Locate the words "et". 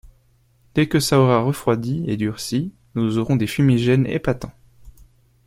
2.07-2.17